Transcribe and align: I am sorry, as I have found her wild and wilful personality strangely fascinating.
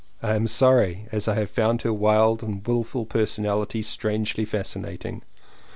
I 0.23 0.33
am 0.33 0.47
sorry, 0.47 1.05
as 1.11 1.27
I 1.27 1.35
have 1.35 1.51
found 1.51 1.83
her 1.83 1.93
wild 1.93 2.41
and 2.41 2.65
wilful 2.65 3.05
personality 3.05 3.83
strangely 3.83 4.45
fascinating. 4.45 5.21